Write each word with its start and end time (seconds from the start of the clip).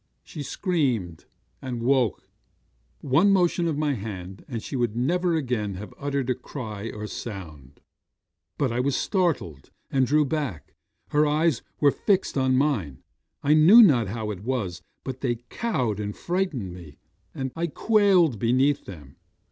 She 0.23 0.41
screamed, 0.41 1.25
and 1.61 1.83
woke. 1.83 2.27
'One 3.01 3.29
motion 3.31 3.67
of 3.67 3.77
my 3.77 3.93
hand, 3.93 4.43
and 4.47 4.63
she 4.63 4.75
would 4.75 4.95
never 4.95 5.35
again 5.35 5.75
have 5.75 5.93
uttered 5.99 6.41
cry 6.41 6.89
or 6.89 7.05
sound. 7.05 7.79
But 8.57 8.71
I 8.71 8.79
was 8.79 8.95
startled, 8.97 9.69
and 9.91 10.07
drew 10.07 10.25
back. 10.25 10.73
Her 11.09 11.27
eyes 11.27 11.61
were 11.79 11.91
fixed 11.91 12.35
on 12.35 12.55
mine. 12.57 13.03
I 13.43 13.53
knew 13.53 13.83
not 13.83 14.07
how 14.07 14.31
it 14.31 14.41
was, 14.43 14.81
but 15.03 15.21
they 15.21 15.35
cowed 15.49 15.99
and 15.99 16.17
frightened 16.17 16.73
me; 16.73 16.97
and 17.35 17.51
I 17.55 17.67
quailed 17.67 18.39
beneath 18.39 18.85
them. 18.85 19.17